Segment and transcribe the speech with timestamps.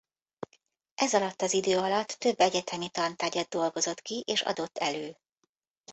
[0.95, 5.17] Ez alatt az idő alatt több egyetemi tantárgyat dolgozott ki és adott elő.